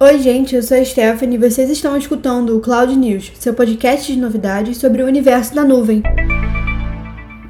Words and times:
Oi, 0.00 0.18
gente, 0.20 0.56
eu 0.56 0.62
sou 0.62 0.78
a 0.78 0.84
Stephanie 0.84 1.36
e 1.36 1.38
vocês 1.38 1.68
estão 1.68 1.98
escutando 1.98 2.56
o 2.56 2.60
Cloud 2.60 2.96
News, 2.96 3.32
seu 3.38 3.52
podcast 3.52 4.10
de 4.10 4.18
novidades 4.18 4.78
sobre 4.78 5.02
o 5.02 5.06
universo 5.06 5.54
da 5.54 5.64
nuvem 5.64 6.02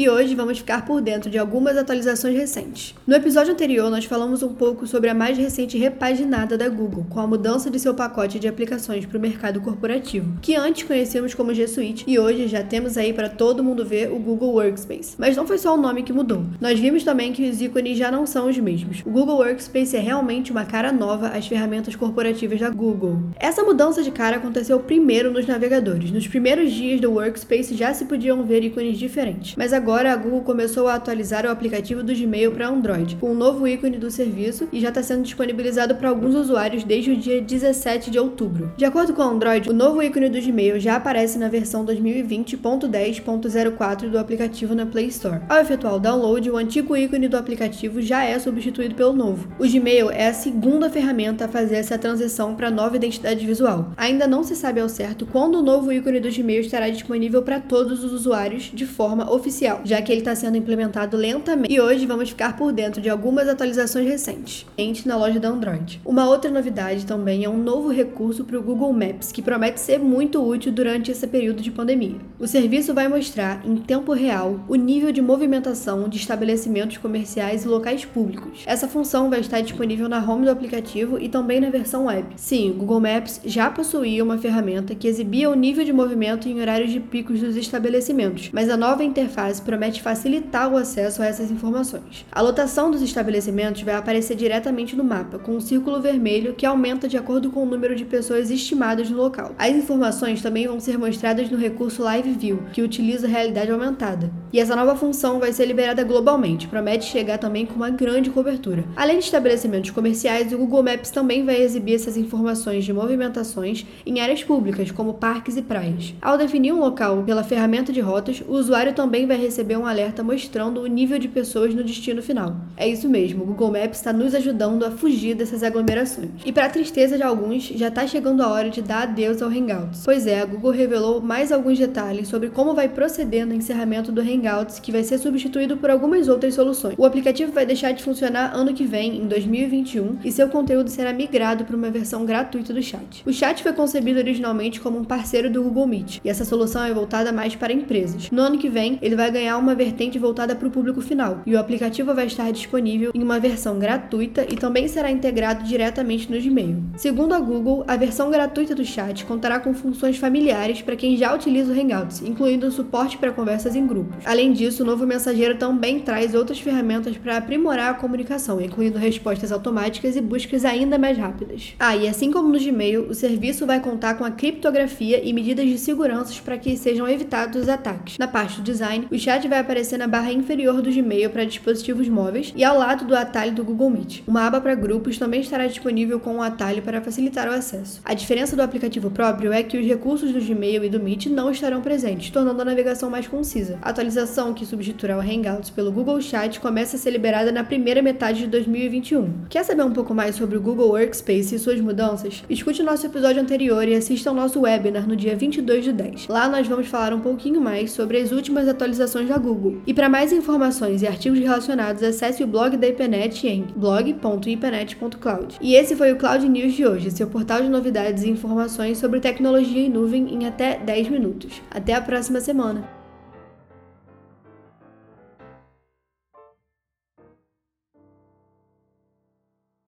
e 0.00 0.08
hoje 0.08 0.34
vamos 0.34 0.56
ficar 0.56 0.86
por 0.86 1.02
dentro 1.02 1.28
de 1.28 1.36
algumas 1.36 1.76
atualizações 1.76 2.34
recentes. 2.34 2.94
No 3.06 3.14
episódio 3.14 3.52
anterior, 3.52 3.90
nós 3.90 4.06
falamos 4.06 4.42
um 4.42 4.54
pouco 4.54 4.86
sobre 4.86 5.10
a 5.10 5.14
mais 5.14 5.36
recente 5.36 5.76
repaginada 5.76 6.56
da 6.56 6.70
Google, 6.70 7.04
com 7.10 7.20
a 7.20 7.26
mudança 7.26 7.68
de 7.68 7.78
seu 7.78 7.92
pacote 7.92 8.38
de 8.38 8.48
aplicações 8.48 9.04
para 9.04 9.18
o 9.18 9.20
mercado 9.20 9.60
corporativo, 9.60 10.38
que 10.40 10.56
antes 10.56 10.84
conhecíamos 10.84 11.34
como 11.34 11.52
G 11.52 11.68
Suite 11.68 12.06
e 12.06 12.18
hoje 12.18 12.48
já 12.48 12.62
temos 12.62 12.96
aí 12.96 13.12
para 13.12 13.28
todo 13.28 13.62
mundo 13.62 13.84
ver 13.84 14.10
o 14.10 14.18
Google 14.18 14.54
Workspace. 14.54 15.16
Mas 15.18 15.36
não 15.36 15.46
foi 15.46 15.58
só 15.58 15.74
o 15.74 15.76
nome 15.76 16.02
que 16.02 16.14
mudou. 16.14 16.46
Nós 16.58 16.80
vimos 16.80 17.04
também 17.04 17.34
que 17.34 17.50
os 17.50 17.60
ícones 17.60 17.98
já 17.98 18.10
não 18.10 18.24
são 18.24 18.48
os 18.48 18.56
mesmos. 18.56 19.02
O 19.04 19.10
Google 19.10 19.36
Workspace 19.36 19.98
é 19.98 20.00
realmente 20.00 20.50
uma 20.50 20.64
cara 20.64 20.92
nova 20.92 21.28
às 21.28 21.46
ferramentas 21.46 21.94
corporativas 21.94 22.58
da 22.58 22.70
Google. 22.70 23.18
Essa 23.38 23.62
mudança 23.62 24.02
de 24.02 24.10
cara 24.10 24.36
aconteceu 24.36 24.80
primeiro 24.80 25.30
nos 25.30 25.46
navegadores. 25.46 26.10
Nos 26.10 26.26
primeiros 26.26 26.72
dias 26.72 27.02
do 27.02 27.12
Workspace 27.12 27.74
já 27.74 27.92
se 27.92 28.06
podiam 28.06 28.42
ver 28.44 28.64
ícones 28.64 28.96
diferentes, 28.96 29.56
mas 29.56 29.74
agora 29.74 29.89
a 29.90 30.16
Google 30.16 30.42
começou 30.42 30.88
a 30.88 30.94
atualizar 30.94 31.46
o 31.46 31.50
aplicativo 31.50 32.02
do 32.02 32.14
Gmail 32.14 32.52
para 32.52 32.68
Android, 32.68 33.16
com 33.16 33.32
um 33.32 33.34
novo 33.34 33.66
ícone 33.66 33.98
do 33.98 34.10
serviço 34.10 34.68
e 34.72 34.78
já 34.78 34.90
está 34.90 35.02
sendo 35.02 35.22
disponibilizado 35.22 35.94
para 35.94 36.08
alguns 36.08 36.34
usuários 36.34 36.84
desde 36.84 37.10
o 37.10 37.16
dia 37.16 37.40
17 37.40 38.10
de 38.10 38.18
outubro. 38.18 38.72
De 38.76 38.84
acordo 38.84 39.12
com 39.12 39.22
o 39.22 39.28
Android, 39.28 39.68
o 39.68 39.72
novo 39.72 40.02
ícone 40.02 40.28
do 40.28 40.40
Gmail 40.40 40.78
já 40.78 40.96
aparece 40.96 41.38
na 41.38 41.48
versão 41.48 41.84
2020.10.04 41.84 44.10
do 44.10 44.18
aplicativo 44.18 44.74
na 44.74 44.86
Play 44.86 45.06
Store. 45.06 45.40
Ao 45.48 45.58
efetuar 45.58 45.94
o 45.94 46.00
download, 46.00 46.50
o 46.50 46.56
antigo 46.56 46.96
ícone 46.96 47.28
do 47.28 47.36
aplicativo 47.36 48.02
já 48.02 48.24
é 48.24 48.38
substituído 48.38 48.94
pelo 48.94 49.12
novo. 49.12 49.48
O 49.58 49.66
Gmail 49.66 50.10
é 50.10 50.28
a 50.28 50.34
segunda 50.34 50.88
ferramenta 50.88 51.46
a 51.46 51.48
fazer 51.48 51.76
essa 51.76 51.98
transição 51.98 52.54
para 52.54 52.68
a 52.68 52.70
nova 52.70 52.96
identidade 52.96 53.46
visual. 53.46 53.92
Ainda 53.96 54.26
não 54.26 54.42
se 54.42 54.54
sabe 54.54 54.80
ao 54.80 54.88
certo 54.88 55.26
quando 55.26 55.56
o 55.56 55.62
novo 55.62 55.92
ícone 55.92 56.20
do 56.20 56.30
Gmail 56.30 56.60
estará 56.60 56.88
disponível 56.88 57.42
para 57.42 57.60
todos 57.60 58.04
os 58.04 58.12
usuários 58.12 58.70
de 58.72 58.86
forma 58.86 59.32
oficial 59.32 59.69
já 59.84 60.00
que 60.02 60.10
ele 60.10 60.20
está 60.20 60.34
sendo 60.34 60.56
implementado 60.56 61.16
lentamente. 61.16 61.72
E 61.72 61.80
hoje 61.80 62.06
vamos 62.06 62.30
ficar 62.30 62.56
por 62.56 62.72
dentro 62.72 63.00
de 63.00 63.08
algumas 63.08 63.48
atualizações 63.48 64.06
recentes, 64.06 64.66
na 65.04 65.16
loja 65.16 65.38
da 65.38 65.48
Android. 65.48 66.00
Uma 66.04 66.28
outra 66.28 66.50
novidade 66.50 67.06
também 67.06 67.44
é 67.44 67.48
um 67.48 67.56
novo 67.56 67.90
recurso 67.90 68.44
para 68.44 68.58
o 68.58 68.62
Google 68.62 68.92
Maps, 68.92 69.32
que 69.32 69.42
promete 69.42 69.80
ser 69.80 69.98
muito 69.98 70.42
útil 70.46 70.72
durante 70.72 71.10
esse 71.10 71.26
período 71.26 71.62
de 71.62 71.70
pandemia. 71.70 72.16
O 72.38 72.46
serviço 72.46 72.94
vai 72.94 73.08
mostrar 73.08 73.64
em 73.64 73.76
tempo 73.76 74.12
real 74.12 74.60
o 74.68 74.74
nível 74.74 75.12
de 75.12 75.22
movimentação 75.22 76.08
de 76.08 76.18
estabelecimentos 76.18 76.98
comerciais 76.98 77.64
e 77.64 77.68
locais 77.68 78.04
públicos. 78.04 78.62
Essa 78.66 78.88
função 78.88 79.30
vai 79.30 79.40
estar 79.40 79.60
disponível 79.60 80.08
na 80.08 80.18
home 80.18 80.44
do 80.44 80.50
aplicativo 80.50 81.18
e 81.18 81.28
também 81.28 81.60
na 81.60 81.70
versão 81.70 82.06
web. 82.06 82.26
Sim, 82.36 82.70
o 82.70 82.74
Google 82.74 83.00
Maps 83.00 83.40
já 83.44 83.70
possuía 83.70 84.24
uma 84.24 84.38
ferramenta 84.38 84.94
que 84.94 85.08
exibia 85.08 85.50
o 85.50 85.54
nível 85.54 85.84
de 85.84 85.92
movimento 85.92 86.48
em 86.48 86.60
horários 86.60 86.90
de 86.90 87.00
picos 87.00 87.40
dos 87.40 87.56
estabelecimentos, 87.56 88.50
mas 88.52 88.68
a 88.68 88.76
nova 88.76 89.04
interface 89.04 89.59
promete 89.60 90.02
facilitar 90.02 90.72
o 90.72 90.76
acesso 90.76 91.22
a 91.22 91.26
essas 91.26 91.50
informações. 91.50 92.24
A 92.32 92.40
lotação 92.40 92.90
dos 92.90 93.02
estabelecimentos 93.02 93.82
vai 93.82 93.94
aparecer 93.94 94.36
diretamente 94.36 94.96
no 94.96 95.04
mapa, 95.04 95.38
com 95.38 95.56
um 95.56 95.60
círculo 95.60 96.00
vermelho 96.00 96.54
que 96.54 96.66
aumenta 96.66 97.08
de 97.08 97.16
acordo 97.16 97.50
com 97.50 97.62
o 97.62 97.66
número 97.66 97.94
de 97.94 98.04
pessoas 98.04 98.50
estimadas 98.50 99.10
no 99.10 99.16
local. 99.16 99.54
As 99.58 99.74
informações 99.74 100.42
também 100.42 100.66
vão 100.66 100.80
ser 100.80 100.98
mostradas 100.98 101.50
no 101.50 101.58
recurso 101.58 102.02
Live 102.02 102.32
View, 102.32 102.62
que 102.72 102.82
utiliza 102.82 103.28
realidade 103.28 103.70
aumentada. 103.70 104.30
E 104.52 104.58
essa 104.58 104.74
nova 104.74 104.96
função 104.96 105.38
vai 105.38 105.52
ser 105.52 105.66
liberada 105.66 106.02
globalmente, 106.02 106.66
promete 106.66 107.04
chegar 107.04 107.38
também 107.38 107.66
com 107.66 107.74
uma 107.74 107.90
grande 107.90 108.30
cobertura. 108.30 108.84
Além 108.96 109.18
de 109.18 109.24
estabelecimentos 109.24 109.90
comerciais, 109.90 110.52
o 110.52 110.58
Google 110.58 110.82
Maps 110.82 111.10
também 111.10 111.44
vai 111.44 111.60
exibir 111.60 111.94
essas 111.94 112.16
informações 112.16 112.84
de 112.84 112.92
movimentações 112.92 113.86
em 114.04 114.20
áreas 114.20 114.42
públicas, 114.42 114.90
como 114.90 115.14
parques 115.14 115.56
e 115.56 115.62
praias. 115.62 116.14
Ao 116.20 116.36
definir 116.36 116.72
um 116.72 116.80
local 116.80 117.22
pela 117.22 117.44
ferramenta 117.44 117.92
de 117.92 118.00
rotas, 118.00 118.42
o 118.46 118.52
usuário 118.52 118.92
também 118.94 119.26
vai 119.26 119.36
receber 119.50 119.76
um 119.76 119.84
alerta 119.84 120.22
mostrando 120.22 120.80
o 120.80 120.86
nível 120.86 121.18
de 121.18 121.28
pessoas 121.28 121.74
no 121.74 121.82
destino 121.82 122.22
final. 122.22 122.56
É 122.76 122.88
isso 122.88 123.08
mesmo, 123.08 123.42
o 123.42 123.46
Google 123.46 123.72
Maps 123.72 123.98
está 123.98 124.12
nos 124.12 124.34
ajudando 124.34 124.84
a 124.84 124.90
fugir 124.90 125.34
dessas 125.34 125.62
aglomerações. 125.62 126.30
E 126.46 126.52
para 126.52 126.68
tristeza 126.68 127.16
de 127.16 127.22
alguns, 127.22 127.64
já 127.64 127.88
está 127.88 128.06
chegando 128.06 128.42
a 128.42 128.48
hora 128.48 128.70
de 128.70 128.80
dar 128.80 129.02
adeus 129.02 129.42
ao 129.42 129.50
Hangouts. 129.50 130.02
Pois 130.04 130.26
é, 130.26 130.40
a 130.40 130.44
Google 130.44 130.70
revelou 130.70 131.20
mais 131.20 131.50
alguns 131.50 131.78
detalhes 131.78 132.28
sobre 132.28 132.48
como 132.50 132.74
vai 132.74 132.88
proceder 132.88 133.44
no 133.44 133.52
encerramento 133.52 134.12
do 134.12 134.20
Hangouts, 134.20 134.78
que 134.78 134.92
vai 134.92 135.02
ser 135.02 135.18
substituído 135.18 135.76
por 135.76 135.90
algumas 135.90 136.28
outras 136.28 136.54
soluções. 136.54 136.94
O 136.96 137.04
aplicativo 137.04 137.52
vai 137.52 137.66
deixar 137.66 137.92
de 137.92 138.02
funcionar 138.02 138.54
ano 138.54 138.72
que 138.72 138.84
vem, 138.84 139.16
em 139.16 139.26
2021, 139.26 140.18
e 140.24 140.30
seu 140.30 140.48
conteúdo 140.48 140.88
será 140.88 141.12
migrado 141.12 141.64
para 141.64 141.76
uma 141.76 141.90
versão 141.90 142.24
gratuita 142.24 142.72
do 142.72 142.82
chat. 142.82 143.22
O 143.26 143.32
chat 143.32 143.62
foi 143.62 143.72
concebido 143.72 144.20
originalmente 144.20 144.80
como 144.80 144.98
um 144.98 145.04
parceiro 145.04 145.50
do 145.50 145.62
Google 145.62 145.86
Meet, 145.86 146.20
e 146.24 146.30
essa 146.30 146.44
solução 146.44 146.84
é 146.84 146.92
voltada 146.92 147.32
mais 147.32 147.56
para 147.56 147.72
empresas. 147.72 148.30
No 148.30 148.42
ano 148.42 148.58
que 148.58 148.68
vem, 148.68 148.98
ele 149.02 149.16
vai 149.16 149.30
ganhar 149.30 149.39
uma 149.56 149.74
vertente 149.74 150.18
voltada 150.18 150.54
para 150.54 150.68
o 150.68 150.70
público 150.70 151.00
final, 151.00 151.42
e 151.46 151.54
o 151.54 151.58
aplicativo 151.58 152.14
vai 152.14 152.26
estar 152.26 152.50
disponível 152.50 153.10
em 153.14 153.22
uma 153.22 153.38
versão 153.38 153.78
gratuita 153.78 154.42
e 154.42 154.56
também 154.56 154.88
será 154.88 155.10
integrado 155.10 155.64
diretamente 155.64 156.30
no 156.30 156.40
Gmail. 156.40 156.82
Segundo 156.96 157.34
a 157.34 157.38
Google, 157.38 157.84
a 157.86 157.96
versão 157.96 158.30
gratuita 158.30 158.74
do 158.74 158.84
chat 158.84 159.24
contará 159.24 159.60
com 159.60 159.72
funções 159.72 160.16
familiares 160.16 160.82
para 160.82 160.96
quem 160.96 161.16
já 161.16 161.34
utiliza 161.34 161.72
o 161.72 161.78
Hangouts, 161.78 162.22
incluindo 162.22 162.66
o 162.66 162.72
suporte 162.72 163.18
para 163.18 163.32
conversas 163.32 163.76
em 163.76 163.86
grupos. 163.86 164.26
Além 164.26 164.52
disso, 164.52 164.82
o 164.82 164.86
novo 164.86 165.06
mensageiro 165.06 165.56
também 165.56 166.00
traz 166.00 166.34
outras 166.34 166.58
ferramentas 166.58 167.16
para 167.16 167.36
aprimorar 167.36 167.90
a 167.90 167.94
comunicação, 167.94 168.60
incluindo 168.60 168.98
respostas 168.98 169.52
automáticas 169.52 170.16
e 170.16 170.20
buscas 170.20 170.64
ainda 170.64 170.98
mais 170.98 171.16
rápidas. 171.16 171.74
Ah, 171.78 171.96
e 171.96 172.08
assim 172.08 172.30
como 172.30 172.48
no 172.48 172.58
Gmail, 172.58 173.08
o 173.08 173.14
serviço 173.14 173.66
vai 173.66 173.80
contar 173.80 174.14
com 174.14 174.24
a 174.24 174.30
criptografia 174.30 175.22
e 175.22 175.32
medidas 175.32 175.66
de 175.66 175.78
segurança 175.78 176.30
para 176.44 176.58
que 176.58 176.76
sejam 176.76 177.08
evitados 177.08 177.62
os 177.62 177.68
ataques. 177.68 178.18
Na 178.18 178.28
parte 178.28 178.56
do 178.56 178.62
design, 178.62 179.06
o 179.10 179.18
chat 179.18 179.29
vai 179.38 179.58
aparecer 179.60 179.98
na 179.98 180.08
barra 180.08 180.32
inferior 180.32 180.82
do 180.82 180.90
Gmail 180.90 181.30
para 181.30 181.44
dispositivos 181.44 182.08
móveis 182.08 182.52
e 182.56 182.64
ao 182.64 182.76
lado 182.76 183.04
do 183.04 183.14
atalho 183.14 183.54
do 183.54 183.62
Google 183.62 183.90
Meet. 183.90 184.22
Uma 184.26 184.46
aba 184.46 184.60
para 184.60 184.74
grupos 184.74 185.18
também 185.18 185.40
estará 185.40 185.66
disponível 185.66 186.18
com 186.18 186.34
um 186.34 186.42
atalho 186.42 186.82
para 186.82 187.00
facilitar 187.00 187.48
o 187.48 187.52
acesso. 187.52 188.00
A 188.04 188.12
diferença 188.12 188.56
do 188.56 188.62
aplicativo 188.62 189.10
próprio 189.10 189.52
é 189.52 189.62
que 189.62 189.78
os 189.78 189.86
recursos 189.86 190.32
do 190.32 190.40
Gmail 190.40 190.84
e 190.84 190.88
do 190.88 190.98
Meet 190.98 191.26
não 191.26 191.50
estarão 191.50 191.80
presentes, 191.80 192.30
tornando 192.30 192.62
a 192.62 192.64
navegação 192.64 193.08
mais 193.08 193.28
concisa. 193.28 193.78
A 193.82 193.90
atualização 193.90 194.52
que 194.52 194.66
substituirá 194.66 195.16
o 195.16 195.20
Hangouts 195.20 195.70
pelo 195.70 195.92
Google 195.92 196.20
Chat 196.20 196.58
começa 196.58 196.96
a 196.96 196.98
ser 196.98 197.10
liberada 197.10 197.52
na 197.52 197.62
primeira 197.62 198.02
metade 198.02 198.40
de 198.40 198.46
2021. 198.48 199.46
Quer 199.48 199.64
saber 199.64 199.84
um 199.84 199.92
pouco 199.92 200.14
mais 200.14 200.34
sobre 200.34 200.56
o 200.56 200.60
Google 200.60 200.88
Workspace 200.88 201.54
e 201.54 201.58
suas 201.58 201.80
mudanças? 201.80 202.42
Escute 202.50 202.82
nosso 202.82 203.06
episódio 203.06 203.40
anterior 203.40 203.86
e 203.86 203.94
assista 203.94 204.30
ao 204.30 204.34
nosso 204.34 204.60
webinar 204.60 205.06
no 205.06 205.14
dia 205.14 205.36
22 205.36 205.84
de 205.84 205.92
10. 205.92 206.28
Lá 206.28 206.48
nós 206.48 206.66
vamos 206.66 206.88
falar 206.88 207.12
um 207.12 207.20
pouquinho 207.20 207.60
mais 207.60 207.92
sobre 207.92 208.18
as 208.18 208.32
últimas 208.32 208.66
atualizações 208.66 209.19
da 209.28 209.38
Google. 209.38 209.82
E 209.86 209.94
para 209.94 210.08
mais 210.08 210.32
informações 210.32 211.02
e 211.02 211.06
artigos 211.06 211.38
relacionados, 211.38 212.02
acesse 212.02 212.42
o 212.42 212.46
blog 212.46 212.76
da 212.76 212.88
IPNET 212.88 213.46
em 213.46 213.66
blog.ipenet.cloud. 213.74 215.56
E 215.60 215.74
esse 215.74 215.96
foi 215.96 216.12
o 216.12 216.16
Cloud 216.16 216.48
News 216.48 216.74
de 216.74 216.86
hoje, 216.86 217.10
seu 217.10 217.26
portal 217.26 217.62
de 217.62 217.68
novidades 217.68 218.22
e 218.22 218.30
informações 218.30 218.98
sobre 218.98 219.20
tecnologia 219.20 219.86
em 219.86 219.90
nuvem 219.90 220.34
em 220.34 220.46
até 220.46 220.78
10 220.78 221.08
minutos. 221.08 221.60
Até 221.70 221.94
a 221.94 222.00
próxima 222.00 222.40
semana! 222.40 222.99